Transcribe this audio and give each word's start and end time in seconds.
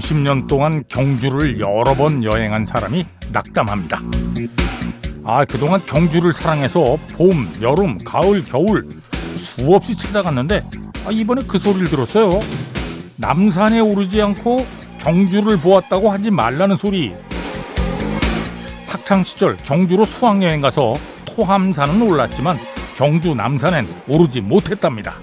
수십 0.00 0.14
년 0.14 0.46
동안 0.46 0.84
경주를 0.88 1.60
여러 1.60 1.94
번 1.94 2.24
여행한 2.24 2.64
사람이 2.64 3.06
낙담합니다. 3.30 4.00
아, 5.24 5.44
그동안 5.44 5.84
경주를 5.86 6.32
사랑해서 6.32 6.96
봄, 7.12 7.48
여름, 7.60 7.98
가을, 7.98 8.44
겨울 8.44 8.88
수없이 9.36 9.96
찾아갔는데 9.96 10.62
아, 11.06 11.10
이번에 11.10 11.42
그 11.46 11.58
소리를 11.58 11.88
들었어요. 11.88 12.40
남산에 13.16 13.80
오르지 13.80 14.20
않고 14.20 14.66
경주를 14.98 15.58
보았다고 15.58 16.10
하지 16.10 16.30
말라는 16.30 16.76
소리. 16.76 17.14
학창 18.86 19.24
시절 19.24 19.56
경주로 19.58 20.04
수학여행 20.04 20.60
가서 20.60 20.94
토함산은 21.26 22.02
올랐지만 22.02 22.58
경주 22.96 23.34
남산엔 23.34 23.86
오르지 24.08 24.40
못했답니다. 24.40 25.14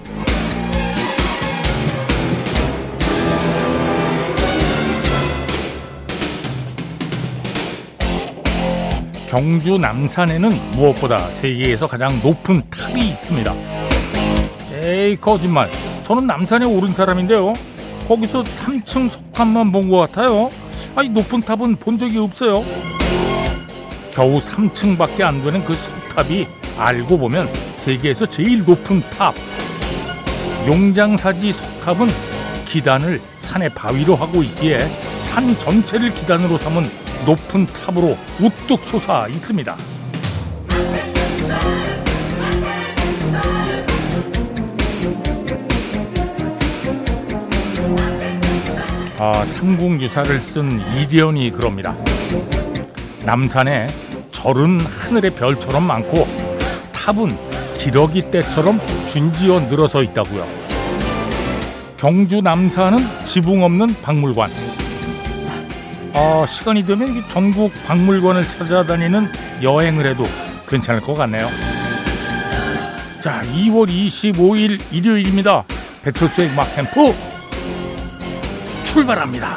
경주 9.30 9.78
남산에는 9.78 10.72
무엇보다 10.72 11.30
세계에서 11.30 11.86
가장 11.86 12.20
높은 12.20 12.62
탑이 12.68 13.10
있습니다. 13.10 13.54
에이 14.72 15.16
거짓말. 15.20 15.70
저는 16.02 16.26
남산에 16.26 16.66
오른 16.66 16.92
사람인데요. 16.92 17.52
거기서 18.08 18.42
3층 18.42 19.08
석탑만 19.08 19.70
본 19.70 19.88
것 19.88 19.98
같아요. 19.98 20.50
아니 20.96 21.08
높은 21.10 21.42
탑은 21.42 21.76
본 21.76 21.96
적이 21.96 22.18
없어요. 22.18 22.64
겨우 24.12 24.38
3층밖에 24.38 25.20
안 25.22 25.44
되는 25.44 25.64
그 25.64 25.74
석탑이 25.74 26.48
알고 26.76 27.16
보면 27.16 27.52
세계에서 27.76 28.26
제일 28.26 28.64
높은 28.64 29.00
탑. 29.16 29.32
용장사지 30.66 31.52
석탑은 31.52 32.08
기단을 32.66 33.20
산의 33.36 33.68
바위로 33.76 34.16
하고 34.16 34.42
있기에 34.42 34.80
산 35.22 35.56
전체를 35.56 36.12
기단으로 36.14 36.58
삼은 36.58 36.82
높은 37.26 37.66
탑으로 37.66 38.16
우뚝 38.40 38.84
솟아 38.84 39.28
있습니다. 39.28 39.76
아, 49.18 49.44
삼국유사를 49.44 50.40
쓴 50.40 50.80
이대현이 50.96 51.50
그럽니다. 51.50 51.94
남산에 53.26 53.88
절은 54.32 54.80
하늘의 54.80 55.32
별처럼 55.32 55.82
많고 55.82 56.26
탑은 56.92 57.36
기러기 57.76 58.30
떼처럼 58.30 58.80
준지어 59.08 59.60
늘어서 59.60 60.02
있다고요. 60.02 60.46
경주 61.98 62.40
남산은 62.40 63.24
지붕 63.24 63.62
없는 63.62 63.94
박물관. 64.00 64.79
아, 66.12 66.44
시간이 66.46 66.84
되면 66.84 67.28
전국 67.28 67.72
박물관을 67.86 68.42
찾아다니는 68.42 69.28
여행을 69.62 70.06
해도 70.06 70.24
괜찮을 70.68 71.00
것 71.00 71.14
같네요. 71.14 71.46
자, 73.22 73.42
2월 73.42 73.88
25일 73.88 74.80
일요일입니다. 74.92 75.64
배철수의 76.02 76.48
음악 76.50 76.74
캠프 76.74 77.12
출발합니다. 78.84 79.56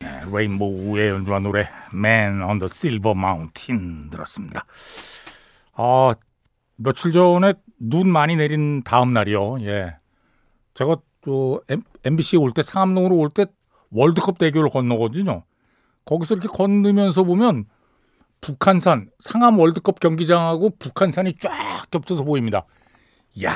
네, 0.00 0.20
레인보우의 0.32 1.08
연주한 1.08 1.42
노래 1.42 1.68
Man 1.92 2.42
on 2.42 2.58
the 2.58 2.66
Silver 2.66 3.18
Mountain 3.18 4.10
들었습니다. 4.10 4.64
아, 5.74 6.14
며칠 6.76 7.12
전에 7.12 7.54
눈 7.80 8.12
많이 8.12 8.36
내린 8.36 8.82
다음 8.84 9.12
날이요. 9.12 9.60
예. 9.62 9.96
제가 10.74 10.96
또 11.24 11.60
MBC에 12.04 12.38
올때 12.38 12.62
상암동으로 12.62 13.16
올 13.16 13.30
때 13.30 13.46
월드컵 13.90 14.38
대교를 14.38 14.70
건너거든요. 14.70 15.44
거기서 16.04 16.34
이렇게 16.34 16.48
건너면서 16.48 17.24
보면 17.24 17.66
북한산 18.40 19.10
상암 19.20 19.58
월드컵 19.58 20.00
경기장하고 20.00 20.70
북한산이 20.78 21.34
쫙 21.40 21.90
겹쳐서 21.90 22.24
보입니다. 22.24 22.64
야 23.44 23.52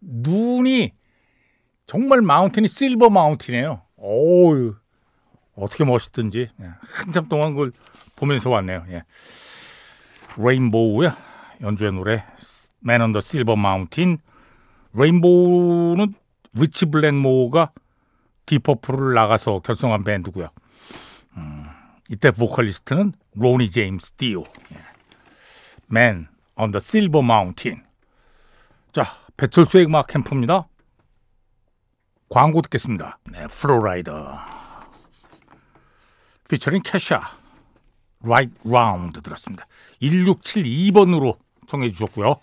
눈이 0.00 0.92
정말 1.86 2.22
마운틴이 2.22 2.68
실버 2.68 3.10
마운틴이에요. 3.10 3.82
오우 3.96 4.74
어떻게 5.56 5.84
멋있든지 5.84 6.48
예, 6.60 6.70
한참 6.80 7.28
동안 7.28 7.50
그걸 7.52 7.72
보면서 8.16 8.50
왔네요. 8.50 8.84
예. 8.90 9.04
레인보우의 10.36 11.16
연주의 11.60 11.92
노래 11.92 12.24
Man 12.84 13.02
on 13.02 13.12
the 13.12 13.18
Silver 13.18 13.58
Mountain. 13.58 14.18
레인보우는 14.94 16.14
리치 16.52 16.86
블랙모어가 16.86 17.72
딥 18.46 18.62
퍼플을 18.62 19.14
나가서 19.14 19.60
결성한 19.60 20.04
밴드고요. 20.04 20.48
음, 21.36 21.66
이때 22.08 22.30
보컬리스트는 22.30 23.12
로니 23.34 23.70
제임스 23.70 24.12
디오. 24.12 24.44
예. 24.72 24.78
Man 25.90 26.28
on 26.56 26.70
the 26.70 26.78
Silver 26.78 27.24
Mountain. 27.24 27.84
자, 28.92 29.04
배철수의 29.36 29.86
음악 29.86 30.08
캠프입니다. 30.08 30.64
광고 32.28 32.60
듣겠습니다. 32.62 33.18
네, 33.30 33.46
플로라이더. 33.46 34.38
피처링 36.48 36.82
케샤. 36.84 37.20
Right 38.22 38.52
Round 38.66 39.20
들었습니다. 39.22 39.66
1672번으로 40.02 41.38
청해 41.66 41.90
주셨고요. 41.90 42.36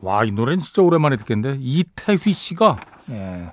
와, 0.00 0.24
이 0.24 0.30
노래는 0.30 0.60
진짜 0.60 0.82
오랜만에 0.82 1.16
듣겠는데 1.16 1.58
이태휘 1.60 2.32
씨가 2.32 2.80
예, 3.10 3.52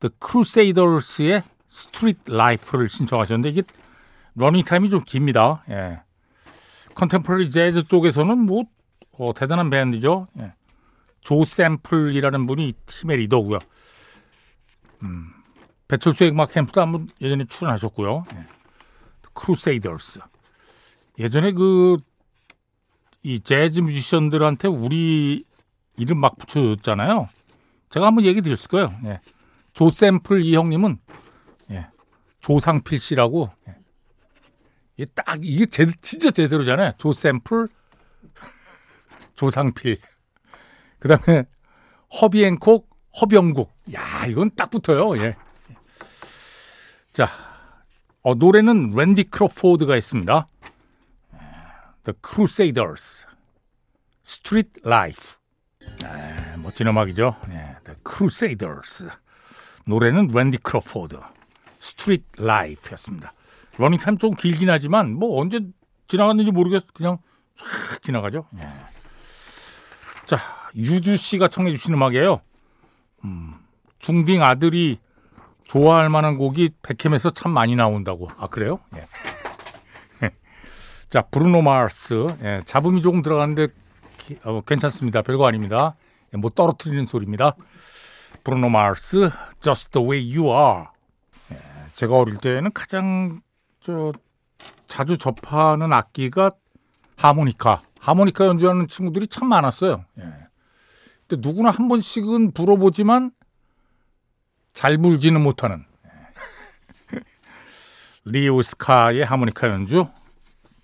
The 0.00 0.10
Crusaders의 0.20 1.42
Street 1.70 2.20
Life를 2.28 2.88
신청하셨는데 2.88 3.48
이게 3.48 3.62
러닝 4.34 4.64
타임이 4.64 4.90
좀 4.90 5.02
깁니다. 5.04 5.64
예. 5.70 6.02
contemporary 6.94 7.50
재즈 7.50 7.84
쪽에서는 7.84 8.38
뭐 8.38 8.64
어, 9.12 9.32
대단한 9.34 9.70
밴드죠. 9.70 10.28
예. 10.38 10.54
조 11.20 11.44
샘플이라는 11.44 12.46
분이 12.46 12.74
팀의 12.86 13.18
리더고요. 13.18 13.58
음, 15.02 15.32
배철수의 15.88 16.30
음악 16.30 16.52
캠프도 16.52 16.80
한번 16.80 17.08
예전에 17.20 17.44
출연하셨고요. 17.44 18.24
예. 18.34 18.38
크루세이더스. 19.34 20.20
예전에 21.18 21.52
그 21.52 21.98
이 23.22 23.40
재즈 23.40 23.80
뮤지션들한테 23.80 24.68
우리 24.68 25.44
이름 25.96 26.18
막 26.18 26.38
붙여줬잖아요. 26.38 27.28
제가 27.90 28.06
한번 28.06 28.24
얘기 28.24 28.40
드렸을 28.40 28.68
거예요. 28.68 28.92
예. 29.04 29.20
조 29.74 29.90
샘플 29.90 30.42
이 30.42 30.56
형님은 30.56 30.98
예. 31.70 31.86
조상필 32.40 32.98
씨라고 32.98 33.50
예. 33.68 33.76
이게 34.96 35.10
딱 35.14 35.38
이게 35.42 35.66
제, 35.66 35.86
진짜 36.00 36.30
제대로잖아요. 36.30 36.92
조 36.98 37.12
샘플 37.12 37.68
조상필. 39.36 39.98
그 40.98 41.08
다음에 41.08 41.44
허비 42.20 42.48
행콕 42.48 42.92
허병국. 43.20 43.70
야, 43.94 44.26
이건 44.26 44.50
딱 44.56 44.70
붙어요. 44.70 45.16
예. 45.22 45.36
자, 47.12 47.28
어, 48.22 48.34
노래는 48.34 48.92
랜디 48.92 49.24
크로포드가 49.24 49.96
있습니다. 49.96 50.48
The 52.04 52.16
Crusaders, 52.26 53.26
Street 54.24 54.70
Life. 54.84 55.36
아, 56.04 56.56
멋진 56.56 56.86
음악이죠. 56.88 57.36
네, 57.48 57.76
The 57.84 57.98
Crusaders. 58.06 59.08
노래는 59.86 60.28
랜디 60.28 60.58
크로포드, 60.58 61.18
Street 61.78 62.24
Life였습니다. 62.38 63.32
러닝타임 63.78 64.18
좀 64.18 64.34
길긴 64.34 64.70
하지만 64.70 65.14
뭐 65.14 65.40
언제 65.40 65.60
지나갔는지 66.06 66.52
모르겠어. 66.52 66.86
그냥 66.92 67.18
쫙 67.56 68.02
지나가죠. 68.02 68.46
네. 68.50 68.66
자, 70.26 70.38
유주 70.76 71.16
씨가 71.16 71.48
청해 71.48 71.70
주신 71.72 71.94
음악이에요. 71.94 72.40
음, 73.24 73.54
중딩 73.98 74.42
아들이 74.42 74.98
좋아할 75.64 76.10
만한 76.10 76.36
곡이 76.36 76.70
백캠에서 76.82 77.30
참 77.30 77.52
많이 77.52 77.74
나온다고. 77.76 78.28
아, 78.38 78.46
그래요? 78.46 78.80
예. 78.96 79.02
자, 81.12 81.20
브루노 81.20 81.60
마스. 81.60 82.26
예, 82.42 82.62
잡음이 82.64 83.02
조금 83.02 83.20
들어가는데 83.20 83.68
어, 84.46 84.62
괜찮습니다. 84.62 85.20
별거 85.20 85.46
아닙니다. 85.46 85.94
예, 86.32 86.38
뭐 86.38 86.48
떨어뜨리는 86.48 87.04
소리입니다. 87.04 87.54
브루노 88.44 88.70
마스, 88.70 89.28
Just 89.60 89.90
the 89.90 90.08
way 90.08 90.38
you 90.38 90.48
are. 90.48 90.84
예, 91.52 91.58
제가 91.92 92.16
어릴 92.16 92.38
때는 92.38 92.72
가장 92.72 93.42
저 93.82 94.10
자주 94.86 95.18
접하는 95.18 95.92
악기가 95.92 96.52
하모니카. 97.16 97.82
하모니카 98.00 98.46
연주하는 98.46 98.88
친구들이 98.88 99.26
참 99.26 99.50
많았어요. 99.50 100.06
예. 100.18 100.22
근데 101.28 101.46
누구나 101.46 101.68
한 101.68 101.88
번씩은 101.88 102.52
불어보지만 102.52 103.32
잘 104.72 104.96
불지는 104.96 105.42
못하는 105.42 105.84
예. 107.12 107.18
리오스카의 108.24 109.26
하모니카 109.26 109.68
연주 109.68 110.06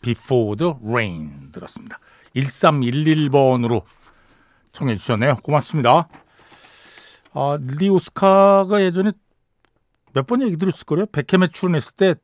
Before 0.00 0.56
the 0.56 0.74
Rain 0.84 1.50
들었습니다. 1.52 1.98
1311번으로 2.36 3.82
청해 4.72 4.96
주셨네요. 4.96 5.36
고맙습니다. 5.42 6.08
아, 7.32 7.58
리 7.60 7.88
오스카가 7.88 8.82
예전에 8.82 9.12
몇 10.14 10.26
번 10.26 10.42
얘기 10.42 10.56
들었을 10.56 10.84
거예요. 10.86 11.06
백회매 11.06 11.48
출연했을 11.48 11.94
때 11.96 12.14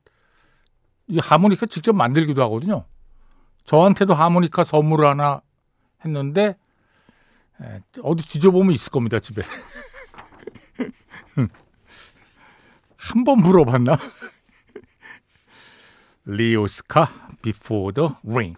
이 1.06 1.18
하모니카 1.18 1.66
직접 1.66 1.92
만들기도 1.92 2.42
하거든요. 2.44 2.86
저한테도 3.66 4.14
하모니카 4.14 4.64
선물 4.64 5.04
하나 5.04 5.42
했는데 6.02 6.56
에, 7.60 7.80
어디 8.02 8.26
뒤져보면 8.26 8.72
있을 8.72 8.90
겁니다 8.90 9.20
집에. 9.20 9.42
한 12.96 13.24
번 13.24 13.40
물어봤나? 13.40 13.98
리오스카 16.24 17.23
Before 17.44 17.92
the 17.92 18.08
Rain. 18.26 18.56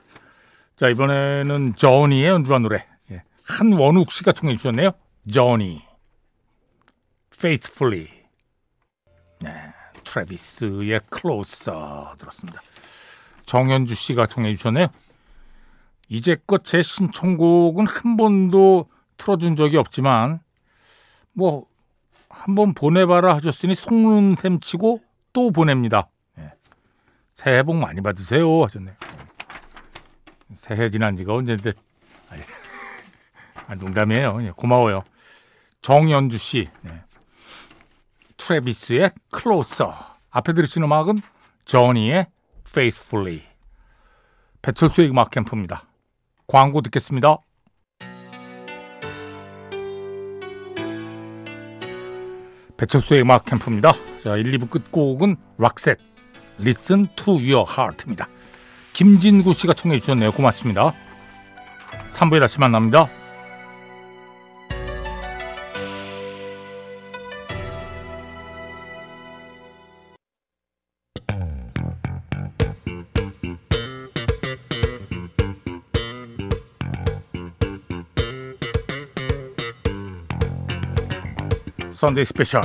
자 0.76 0.88
이번에는 0.88 1.74
저니의 1.76 2.28
연주한 2.28 2.62
노래 2.62 2.86
예. 3.10 3.22
한원욱 3.44 4.12
씨가 4.12 4.32
청해 4.32 4.56
주셨네요. 4.56 4.92
저니 5.32 5.82
Faithfully. 7.34 8.08
네, 9.40 9.52
트래비스의 10.04 11.00
Closer 11.12 12.16
들었습니다. 12.18 12.62
정현주 13.44 13.94
씨가 13.94 14.26
청해 14.26 14.54
주셨네요. 14.56 14.86
이제껏 16.08 16.64
제 16.64 16.82
신청곡은 16.82 17.86
한 17.86 18.16
번도 18.16 18.88
틀어준 19.16 19.56
적이 19.56 19.78
없지만 19.78 20.40
뭐 21.32 21.66
한 22.36 22.54
번 22.54 22.74
보내봐라 22.74 23.34
하셨으니 23.36 23.74
속는 23.74 24.34
셈 24.34 24.60
치고 24.60 25.00
또 25.32 25.50
보냅니다. 25.50 26.08
네. 27.36 27.42
새해 27.42 27.62
복 27.62 27.76
많이 27.76 28.00
받으세요 28.00 28.64
하셨네요. 28.64 28.94
새해 30.54 30.88
지난 30.88 31.16
지가 31.16 31.34
언제인데 31.34 31.72
아, 33.68 33.74
농담이에요. 33.74 34.42
예, 34.42 34.50
고마워요. 34.50 35.04
정연주 35.82 36.38
씨 36.38 36.66
네. 36.80 37.02
트래비스의 38.38 39.10
Closer 39.36 39.92
앞에 40.30 40.52
들으신 40.54 40.82
음악은 40.82 41.20
저니의 41.66 42.26
Faithfully 42.66 43.42
배철수의 44.62 45.10
음악 45.10 45.30
캠프입니다. 45.30 45.84
광고 46.46 46.80
듣겠습니다. 46.80 47.36
배철수의 52.76 53.22
음악 53.22 53.44
캠프입니다. 53.44 53.92
자, 54.22 54.36
1, 54.36 54.58
2부 54.58 54.70
끝곡은 54.70 55.36
락셋 55.58 56.15
Listen 56.60 57.06
to 57.16 57.34
Your 57.34 57.66
Heart입니다. 57.68 58.28
김진구 58.92 59.52
씨가 59.52 59.74
청해 59.74 60.00
주셨네요. 60.00 60.32
고맙습니다. 60.32 60.92
3부에 62.08 62.40
다시 62.40 62.58
만납니다. 62.58 63.08
선데이 81.92 82.24
스페셜 82.26 82.60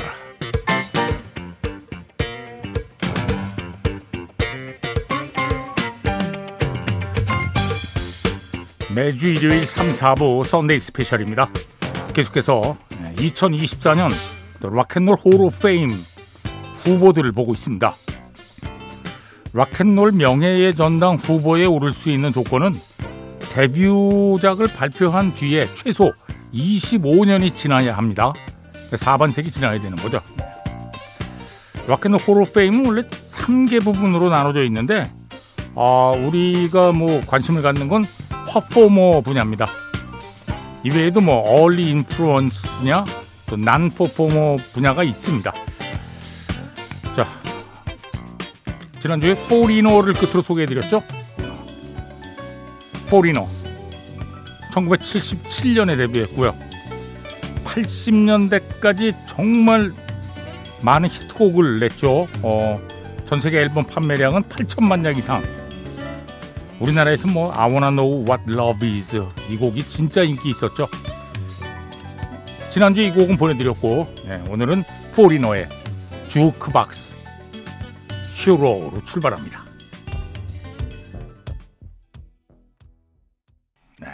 매주 8.93 9.29
일요일 9.29 9.65
3, 9.65 9.93
4부 9.93 10.45
선데이 10.45 10.77
스페셜입니다. 10.77 11.49
계속해서 12.13 12.77
2024년 13.15 14.11
Rock 14.61 14.92
and 14.92 15.15
Roll 15.15 15.32
Hall 15.32 15.49
of 15.49 15.63
Fame 15.63 15.89
후보들을 16.83 17.31
보고 17.31 17.53
있습니다. 17.53 17.93
로큰롤 19.53 20.11
명예의 20.11 20.75
전당 20.75 21.15
후보에 21.15 21.65
오를 21.65 21.93
수 21.93 22.09
있는 22.09 22.33
조건은 22.33 22.73
데뷔작을 23.53 24.67
발표한 24.67 25.35
뒤에 25.35 25.73
최소 25.73 26.11
25년이 26.53 27.55
지나야 27.55 27.95
합니다. 27.95 28.33
4반세기 28.91 29.53
지나야 29.53 29.79
되는 29.79 29.97
거죠. 29.97 30.19
락앤롤 31.87 32.19
호로 32.19 32.45
페임은 32.45 32.85
원래 32.85 33.01
3개 33.03 33.81
부분으로 33.81 34.29
나눠져 34.29 34.63
있는데 34.65 35.09
아, 35.75 36.13
우리가 36.27 36.91
뭐 36.91 37.21
관심을 37.25 37.61
갖는 37.61 37.87
건 37.87 38.03
퍼포머 38.51 39.21
분야입니다. 39.21 39.65
이외에도 40.83 41.21
뭐 41.21 41.37
early 41.63 41.89
influence 41.91 42.67
분야, 42.79 43.05
또 43.47 43.55
non-performer 43.55 44.57
분야가 44.73 45.03
있습니다. 45.03 45.53
자, 47.13 47.25
지난주에 48.99 49.35
포리너를 49.47 50.13
끝으로 50.13 50.41
소개해드렸죠. 50.41 51.01
포리노 53.09 53.47
1977년에 54.73 55.97
데뷔했고요. 55.97 56.53
80년대까지 57.65 59.15
정말 59.27 59.93
많은 60.81 61.07
히트곡을 61.09 61.77
냈죠. 61.79 62.27
어, 62.41 62.81
전 63.25 63.39
세계 63.39 63.59
앨범 63.59 63.85
판매량은 63.85 64.43
8천만 64.43 65.03
장 65.03 65.15
이상. 65.15 65.60
우리나라에서 66.81 67.27
뭐 67.27 67.53
I 67.53 67.69
Wanna 67.69 67.91
Know 67.91 68.25
What 68.27 68.51
Love 68.51 68.95
Is 68.95 69.23
이 69.51 69.57
곡이 69.57 69.87
진짜 69.87 70.23
인기 70.23 70.49
있었죠. 70.49 70.87
지난주에 72.71 73.05
이 73.05 73.11
곡은 73.11 73.37
보내드렸고 73.37 74.11
네, 74.25 74.43
오늘은 74.49 74.83
포리노의 75.15 75.69
주크박스 76.27 77.15
히어로로 78.33 79.03
출발합니다. 79.05 79.63
네, 83.99 84.07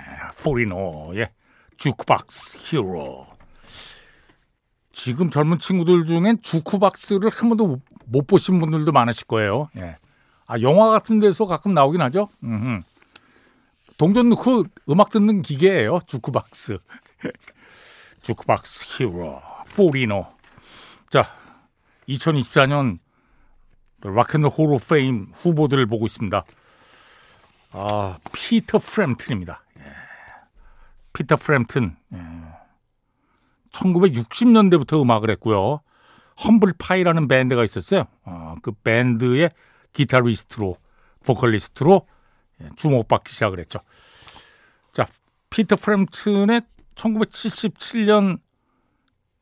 포리노의 0.44 1.30
주크박스 1.78 2.58
히어로 2.60 3.28
지금 4.92 5.30
젊은 5.30 5.60
친구들 5.60 6.06
중엔 6.06 6.42
주크박스를 6.42 7.30
한 7.30 7.48
번도 7.48 7.80
못 8.08 8.28
보신 8.28 8.60
분들도 8.60 8.92
많으실 8.92 9.26
거예요. 9.28 9.70
예. 9.78 9.96
아, 10.48 10.60
영화 10.62 10.90
같은 10.90 11.20
데서 11.20 11.46
가끔 11.46 11.74
나오긴 11.74 12.02
하죠. 12.02 12.30
음흠. 12.44 12.82
동전 13.98 14.30
넣고 14.30 14.64
음악 14.90 15.10
듣는 15.10 15.42
기계예요. 15.42 16.00
주크박스. 16.08 16.78
주크박스 18.24 19.04
히어로. 19.04 19.42
Foreigner. 19.76 20.26
자, 21.10 21.28
2024년 22.08 23.00
Rock & 24.02 24.31
Roll 24.31 24.50
Hall 24.50 24.80
of 24.80 24.96
Fame 24.96 25.28
후보들을 25.34 25.86
보고 25.88 26.06
있습니다. 26.06 26.44
아, 27.72 28.18
피터 28.32 28.80
프램튼입니다. 28.80 29.62
예. 29.80 29.84
피터 31.14 31.36
프램튼. 31.36 31.98
예. 32.14 32.18
1960년대부터 33.72 35.02
음악을 35.02 35.30
했고요. 35.32 35.82
Humble 36.46 36.74
Pie라는 36.78 37.28
밴드가 37.28 37.64
있었어요. 37.64 38.06
어, 38.24 38.56
그 38.62 38.72
밴드의 38.72 39.50
기타리스트로 39.98 40.78
보컬리스트로 41.26 42.08
예, 42.62 42.70
주목받기 42.76 43.34
시작을 43.34 43.60
했죠. 43.60 43.80
자, 44.94 45.08
피터 45.50 45.76
프램튼의 45.76 46.62
1977년 46.96 48.40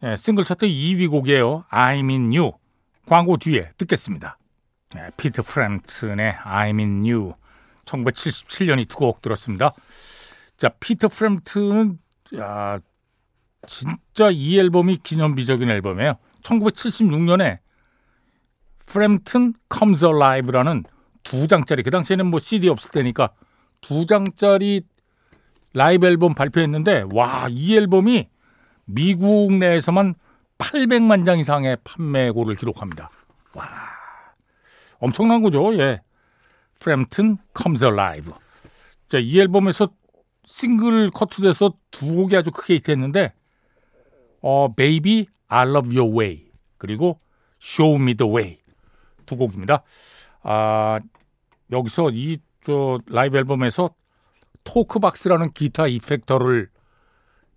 예, 0.04 0.16
싱글 0.16 0.46
차트 0.46 0.68
2위 0.68 1.10
곡이에요. 1.10 1.66
I'm 1.72 2.10
in 2.10 2.34
you. 2.36 2.54
광고 3.06 3.38
뒤에 3.38 3.70
듣겠습니다. 3.78 4.38
네, 4.94 5.08
피터 5.18 5.44
프램튼의 5.44 6.34
I'm 6.34 6.80
in 6.80 7.00
you. 7.06 7.34
1977년이 7.86 8.88
두 8.88 8.98
곡 8.98 9.22
들었습니다. 9.22 9.74
자, 10.58 10.70
피터 10.80 11.10
프램튼은 11.10 12.00
야, 12.38 12.80
진짜 13.68 14.30
이 14.32 14.58
앨범이 14.58 14.98
기념비적인 15.04 15.70
앨범이에요. 15.70 16.14
1976년에 16.42 17.60
Frampton 18.86 19.54
Comes 19.74 20.06
Alive라는 20.06 20.84
두 21.24 21.48
장짜리 21.48 21.84
그 21.84 21.90
당시에는 21.92 22.28
뭐 22.28 22.40
CD 22.40 22.70
없을 22.70 22.92
때니까 22.92 23.32
두 23.82 24.06
장짜리 24.06 24.82
라이브 25.74 26.08
앨범 26.08 26.34
발표했는데 26.34 27.06
와 27.14 27.48
이 27.50 27.76
앨범이 27.76 28.30
미국 28.86 29.54
내에서만 29.54 30.14
800만 30.58 31.26
장 31.26 31.40
이상의 31.40 31.78
판매고를 31.84 32.56
기록합니다. 32.56 33.10
와 33.56 33.66
엄청난 35.00 35.42
거죠. 35.42 35.76
예. 35.78 36.02
프램튼 36.80 37.38
Comes 37.58 37.84
Alive. 37.84 38.32
자, 39.10 39.18
이 39.18 39.40
앨범에서 39.40 39.90
싱글 40.46 41.10
커트돼서 41.10 41.74
두 41.92 42.06
곡이 42.06 42.38
아주 42.38 42.52
크게 42.52 42.76
히트했는데 42.76 43.34
어, 44.42 44.74
Baby 44.76 45.26
I 45.48 45.68
Love 45.68 45.98
Your 45.98 46.18
Way 46.18 46.46
그리고 46.78 47.20
Show 47.62 48.00
Me 48.02 48.14
the 48.14 48.32
Way 48.32 48.60
두 49.26 49.38
곡입니다. 49.38 49.84
아, 50.44 51.00
여기서 51.72 52.12
이 52.12 52.38
저 52.66 52.98
라이브 53.06 53.38
앨범에서 53.38 53.92
토크박스라는 54.64 55.52
기타 55.54 55.86
이펙터를 55.86 56.68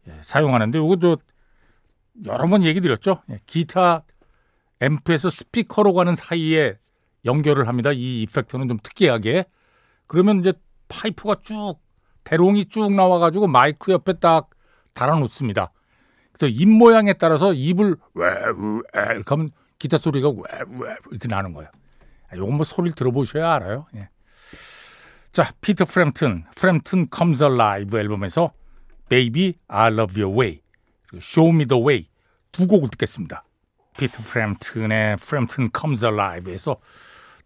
예, 0.07 0.19
사용하는데 0.21 0.79
이거 0.79 0.97
저 1.01 1.17
여러 2.27 2.47
번 2.47 2.63
얘기 2.63 2.83
드렸죠. 2.83 3.23
예, 3.31 3.39
기타 3.47 4.05
앰프에서 4.81 5.31
스피커로 5.31 5.95
가는 5.95 6.15
사이에 6.15 6.77
연결을 7.25 7.69
합니다. 7.69 7.91
이 7.91 8.23
이펙터는 8.23 8.69
좀 8.69 8.79
특이하게. 8.83 9.47
그러면 10.07 10.41
이제 10.41 10.53
파이프가 10.89 11.37
쭉 11.43 11.77
대롱이 12.25 12.67
쭉 12.67 12.93
나와가지고 12.93 13.49
마이크 13.49 13.93
옆에 13.93 14.13
딱 14.13 14.51
달아놓습니다. 14.93 15.73
그래서 16.33 16.55
입 16.55 16.69
모양에 16.69 17.15
따라서 17.15 17.55
입을 17.55 17.97
왜, 18.13 18.27
왜 18.29 19.15
이렇게 19.15 19.25
하면 19.31 19.49
기타 19.79 19.97
소리가 19.97 20.31
왜, 20.31 20.43
왜 20.79 20.97
이렇게 21.11 21.29
나는 21.29 21.53
거예요. 21.53 21.71
요건 22.35 22.57
뭐 22.57 22.65
소리를 22.65 22.95
들어보셔야 22.95 23.55
알아요. 23.55 23.87
예. 23.95 24.09
자, 25.33 25.53
피터 25.61 25.85
프램튼, 25.85 26.45
프램튼 26.57 27.07
Comes 27.15 27.43
Alive 27.43 27.99
앨범에서 27.99 28.51
Baby 29.09 29.55
I 29.69 29.93
Love 29.93 30.21
Your 30.21 30.39
Way, 30.39 30.61
그리고 31.07 31.23
Show 31.23 31.55
Me 31.55 31.67
The 31.67 31.83
Way 31.83 32.09
두 32.53 32.67
곡을 32.67 32.91
듣겠습니다. 32.91 33.45
피터 33.97 34.23
프램튼의 34.23 35.17
프램튼 35.17 35.71
Comes 35.77 36.05
Alive에서 36.05 36.77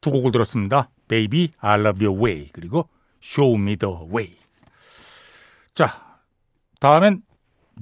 두 0.00 0.10
곡을 0.10 0.32
들었습니다. 0.32 0.90
Baby 1.08 1.50
I 1.58 1.80
Love 1.80 2.06
Your 2.06 2.24
Way 2.24 2.48
그리고 2.52 2.88
Show 3.22 3.60
Me 3.60 3.76
The 3.76 3.94
Way. 4.12 4.36
자, 5.74 6.18
다음엔 6.80 7.22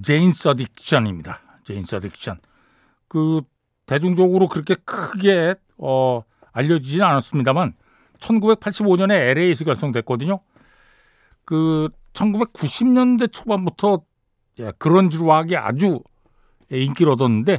Jane's 0.02 0.30
Addiction입니다. 0.30 1.38
Jane's 1.64 1.82
Addiction. 1.84 2.38
그 3.08 3.42
대중적으로 3.90 4.46
그렇게 4.46 4.76
크게 4.84 5.56
어 5.76 6.22
알려지진 6.52 7.02
않았습니다만 7.02 7.74
1985년에 8.20 9.10
LA에서 9.10 9.64
결성됐거든요. 9.64 10.38
그 11.44 11.88
1990년대 12.12 13.32
초반부터 13.32 14.02
예, 14.60 14.72
그런지 14.78 15.18
락이 15.20 15.56
아주 15.56 16.04
인기를 16.70 17.14
얻었는데 17.14 17.56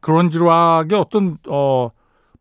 그런지 0.00 0.40
락의 0.40 0.98
어떤 0.98 1.38
어 1.48 1.90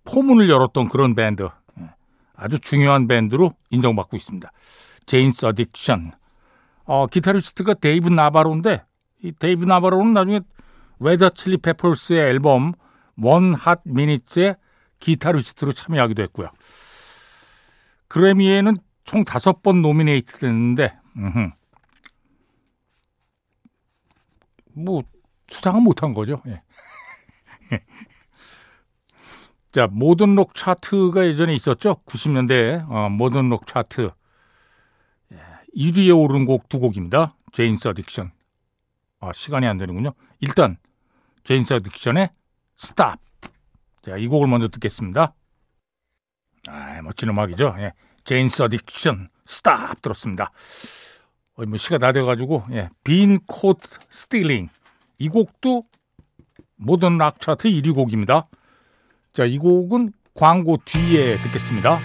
포문을 0.04 0.50
열었던 0.50 0.88
그런 0.88 1.14
밴드 1.14 1.48
예, 1.80 1.90
아주 2.36 2.58
중요한 2.58 3.08
밴드로 3.08 3.54
인정받고 3.70 4.16
있습니다. 4.18 4.52
Jane's 5.06 5.46
Addiction 5.46 6.12
어, 6.86 7.06
기타리스트가 7.06 7.76
데이브 7.76 8.10
나바로인데 8.10 8.84
이 9.22 9.32
데이브 9.32 9.66
나바로는 9.66 10.14
나중에 10.14 10.40
Red 11.00 11.15
Hot 11.15 11.30
Chili 11.30 11.58
Peppers의 11.58 12.20
앨범 12.20 12.74
One 13.18 13.50
Hot 13.50 13.82
Minute의 13.86 14.56
기타리스트로 15.00 15.74
참여하기도 15.74 16.24
했고요. 16.24 16.50
그래미에는 18.08 18.78
총 19.04 19.24
다섯 19.24 19.62
번 19.62 19.82
노미네이트 19.82 20.40
됐는데, 20.40 20.98
음흠. 21.18 21.50
뭐, 24.74 25.04
수상은 25.48 25.84
못한 25.84 26.14
거죠. 26.14 26.42
예. 26.48 26.62
자, 29.72 29.88
모던 29.88 30.36
록 30.36 30.56
차트가 30.56 31.26
예전에 31.26 31.54
있었죠. 31.54 32.02
90년대에, 32.06 32.90
어, 32.90 33.10
모던 33.10 33.50
록 33.50 33.68
차트. 33.68 34.12
1위에 35.76 36.08
예, 36.08 36.12
오른 36.12 36.46
곡 36.46 36.70
두 36.70 36.80
곡입니다. 36.80 37.30
Jane's 37.52 37.90
Addiction. 37.90 38.32
아, 39.20 39.32
시간이 39.34 39.68
안 39.68 39.78
되는군요. 39.78 40.14
일단, 40.40 40.78
Jane's 41.44 41.76
Addiction의 41.76 42.30
Stop. 42.78 43.20
자, 44.02 44.16
이 44.16 44.28
곡을 44.28 44.48
먼저 44.48 44.68
듣겠습니다. 44.70 45.34
아, 46.70 47.02
멋진 47.02 47.30
음악이죠. 47.30 47.76
예. 47.80 47.94
Jane's 48.24 48.64
Addiction 48.64 49.28
Stop 49.46 50.02
들었습니다. 50.02 50.52
어, 51.56 51.66
뭐 51.66 51.78
시가 51.78 51.98
다 51.98 52.12
돼가지고 52.12 52.66
예. 52.72 52.90
Been 53.04 53.40
Caught 53.48 54.00
Stealing 54.10 54.70
이 55.18 55.30
곡도 55.30 55.84
모던 56.76 57.18
락 57.18 57.42
차트 57.42 57.70
1위 57.70 57.94
곡입니다. 57.96 58.46
자, 59.34 59.46
이 59.46 59.58
곡은 59.58 60.14
광고 60.34 60.78
뒤에 60.86 61.38
듣겠습니다. 61.38 62.00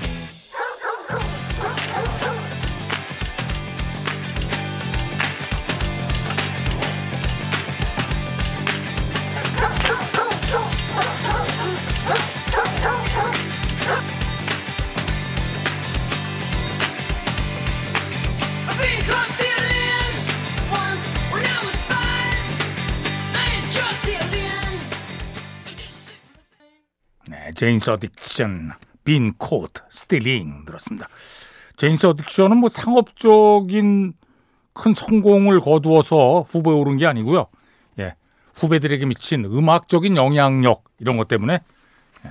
Jane's 27.62 27.92
Addiction, 27.92 28.72
Been 29.04 29.34
Caught 29.34 29.82
Stealing 29.88 30.64
들었습니다. 30.64 31.06
Jane's 31.76 32.08
Addiction은 32.08 32.56
뭐 32.56 32.68
상업적인 32.68 34.14
큰 34.72 34.94
성공을 34.94 35.60
거두어서 35.60 36.40
후보에 36.50 36.74
오른 36.74 36.96
게 36.96 37.06
아니고요. 37.06 37.46
예, 38.00 38.16
후배들에게 38.56 39.06
미친 39.06 39.44
음악적인 39.44 40.16
영향력 40.16 40.82
이런 40.98 41.16
것 41.16 41.28
때문에 41.28 41.60
예, 42.24 42.30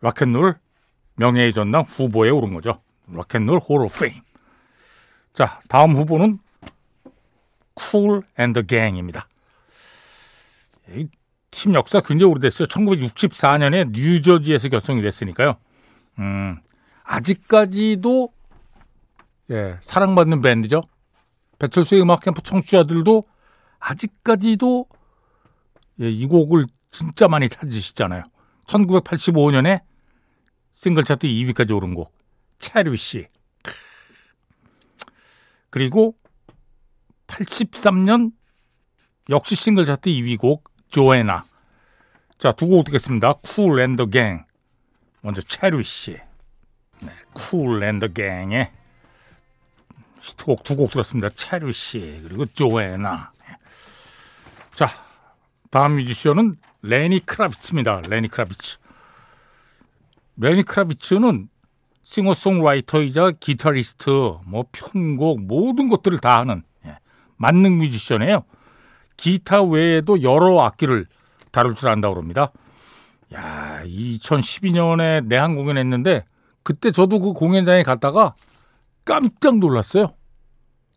Rock & 0.00 0.34
Roll 0.34 0.56
명예의 1.14 1.52
전당 1.52 1.82
후보에 1.82 2.30
오른 2.30 2.52
거죠. 2.54 2.80
Rock & 3.06 3.38
Roll 3.38 3.60
Hall 3.60 3.88
of 3.88 3.97
Fame. 3.97 4.20
자, 5.32 5.60
다음 5.68 5.94
후보는 5.94 6.40
Kool & 7.74 8.22
the 8.36 8.62
Gang입니다. 8.62 9.28
팀 11.54 11.74
역사 11.74 12.00
굉장히 12.00 12.32
오래됐어요. 12.32 12.66
1964년에 12.66 13.90
뉴저지에서 13.92 14.68
결성이 14.68 15.00
됐으니까요. 15.02 15.56
음, 16.18 16.58
아직까지도 17.04 18.28
예, 19.50 19.78
사랑받는 19.80 20.42
밴드죠. 20.42 20.82
배철수의 21.58 22.02
음악 22.02 22.20
캠프 22.20 22.42
청취자들도 22.42 23.22
아직까지도 23.78 24.86
예, 26.00 26.10
이 26.10 26.26
곡을 26.26 26.66
진짜 26.90 27.28
많이 27.28 27.48
찾으시잖아요. 27.48 28.24
1985년에 28.66 29.82
싱글 30.70 31.04
차트 31.04 31.26
2위까지 31.26 31.76
오른 31.76 31.94
곡 31.94 32.12
체리 32.58 32.96
씨. 32.96 33.28
그리고 35.70 36.16
83년 37.28 38.32
역시 39.28 39.54
싱글 39.54 39.84
차트 39.84 40.10
2위 40.10 40.38
곡 40.38 40.73
Joanna. 40.94 41.44
자, 42.38 42.52
두 42.52 42.68
곡 42.68 42.84
듣겠습니다. 42.84 43.34
Kool & 43.42 43.80
the 43.80 44.06
Gang. 44.06 44.44
먼저 45.22 45.42
Cherish. 45.42 46.16
네, 47.02 47.10
Kool & 47.32 47.82
the 47.82 48.08
Gang의 48.08 48.70
히트곡 50.20 50.62
두 50.62 50.76
곡 50.76 50.92
들었습니다. 50.92 51.30
Cherish 51.30 52.20
그리고 52.22 52.46
Joanna. 52.46 53.32
자, 54.76 54.88
다음 55.70 55.96
뮤지션은 55.96 56.56
레니 56.82 57.26
크라비츠입니다. 57.26 58.02
레니 58.08 58.28
크라비츠. 58.28 58.78
레니 60.36 60.62
크라비츠는 60.62 61.48
싱어송라이터이자 62.02 63.32
기타리스트, 63.40 64.10
뭐 64.44 64.66
편곡 64.70 65.40
모든 65.42 65.88
것들을 65.88 66.18
다 66.18 66.38
하는 66.38 66.62
예, 66.84 66.98
만능 67.36 67.78
뮤지션이에요. 67.78 68.44
기타 69.16 69.62
외에도 69.62 70.22
여러 70.22 70.60
악기를 70.62 71.06
다룰 71.50 71.74
줄 71.74 71.88
안다고 71.88 72.14
그럽니다. 72.14 72.52
야, 73.34 73.82
2012년에 73.84 75.24
내한 75.26 75.54
공연했는데 75.56 76.24
그때 76.62 76.90
저도 76.90 77.20
그 77.20 77.32
공연장에 77.32 77.82
갔다가 77.82 78.34
깜짝 79.04 79.58
놀랐어요. 79.58 80.14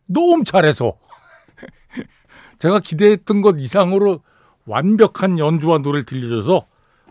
너무 0.05 0.43
잘해서. 0.43 0.93
제가 2.59 2.79
기대했던 2.79 3.41
것 3.41 3.55
이상으로 3.59 4.21
완벽한 4.65 5.39
연주와 5.39 5.79
노래를 5.79 6.05
들려줘서 6.05 6.65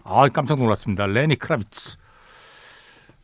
아, 0.04 0.28
깜짝 0.28 0.58
놀랐습니다. 0.58 1.06
레니 1.06 1.36
크라비츠. 1.36 1.98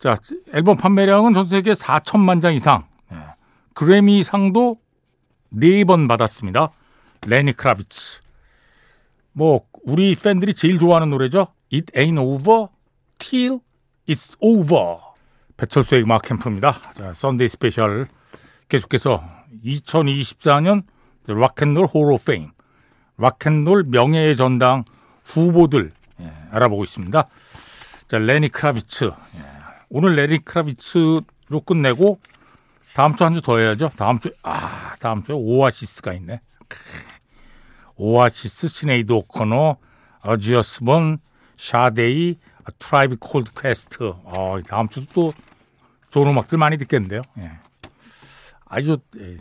자, 0.01 0.17
앨범 0.53 0.77
판매량은 0.77 1.33
전 1.33 1.47
세계 1.47 1.73
4천만 1.73 2.43
장 2.43 2.55
이상. 2.55 2.87
네. 3.11 3.19
그래미상도 3.75 4.77
4번 5.55 6.09
받았습니다. 6.09 6.73
레니 7.27 7.53
크라비츠. 7.53 8.21
뭐 9.33 9.63
우리 9.85 10.15
팬들이 10.15 10.55
제일 10.55 10.79
좋아하는 10.79 11.11
노래죠. 11.11 11.49
It 11.73 11.93
Ain't 11.95 12.19
Over 12.21 12.67
Till 13.19 13.61
It's 14.09 14.37
Over. 14.41 14.97
배철수의 15.57 16.03
음악 16.03 16.23
캠프입니다. 16.23 16.73
자, 16.97 17.13
Sunday 17.13 17.49
Special 17.49 18.07
계속해서 18.69 19.23
2024년 19.65 20.83
Rock & 21.27 21.63
Roll 21.63 21.87
Hall 21.87 22.19
of 22.25 22.32
Fame, 22.32 22.51
Rock & 23.19 23.58
Roll 23.58 23.85
명예의 23.87 24.37
전당 24.37 24.85
후보들 25.25 25.93
예, 26.21 26.33
알아보고 26.51 26.83
있습니다. 26.85 27.27
자, 28.09 28.19
레니 28.19 28.49
크라비츠. 28.49 29.05
예, 29.05 29.41
오늘 29.89 30.17
레니 30.17 30.45
크라비츠로 30.45 31.61
끝내고 31.65 32.19
다음 32.95 33.15
주 33.15 33.25
한 33.25 33.35
주 33.35 33.41
더 33.41 33.59
해야죠. 33.59 33.91
다음 33.97 34.19
주, 34.19 34.31
아, 34.43 34.95
다음 35.01 35.23
주에 35.23 35.35
Oasis가 35.39 36.13
있네. 36.15 36.41
Oasis, 37.97 38.69
시네이드 38.69 39.13
오커너, 39.13 39.77
오지 40.25 40.50
오스본, 40.50 41.19
샤데이, 41.57 42.39
Tribe 42.79 43.17
Called 43.21 43.53
Quest. 43.61 44.13
어, 44.25 44.59
다음 44.67 44.89
주도 44.89 45.07
또 45.13 45.33
좋은 46.11 46.29
음악들 46.29 46.59
많이 46.59 46.79
듣겠는데요. 46.79 47.23
예. 47.39 47.51
아주 48.67 48.99
예, 49.19 49.39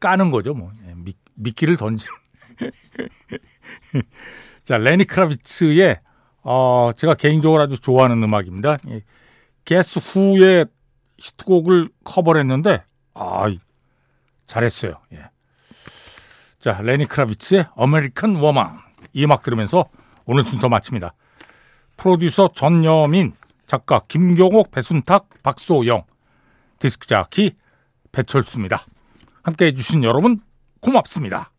낚는 0.00 0.30
거죠, 0.30 0.54
뭐. 0.54 0.72
예, 0.86 0.94
미, 0.94 1.12
미끼를 1.34 1.76
던진. 1.76 2.08
자, 4.64 4.78
레니 4.78 5.04
크라비츠의 5.04 6.00
어, 6.42 6.90
제가 6.96 7.14
개인적으로 7.14 7.62
아주 7.62 7.78
좋아하는 7.78 8.22
음악입니다. 8.22 8.78
예, 8.88 9.02
Guess 9.64 9.98
Who의 9.98 10.66
히트곡을 11.18 11.90
커버를 12.04 12.40
했는데 12.40 12.82
아, 13.14 13.46
잘했어요. 14.46 15.00
예. 15.12 15.30
자, 16.66 16.82
레니 16.82 17.06
크라비츠의 17.06 17.66
American 17.76 18.34
Woman 18.34 18.76
이 19.12 19.22
음악 19.22 19.44
들으면서 19.44 19.84
오늘 20.24 20.42
순서 20.42 20.68
마칩니다. 20.68 21.14
프로듀서 21.96 22.48
전여민, 22.52 23.34
작가 23.68 24.00
김경옥, 24.08 24.72
배순탁, 24.72 25.28
박소영, 25.44 26.02
디스크 26.80 27.06
자키 27.06 27.52
배철수입니다. 28.10 28.84
함께 29.44 29.66
해 29.66 29.74
주신 29.74 30.02
여러분 30.02 30.40
고맙습니다. 30.80 31.52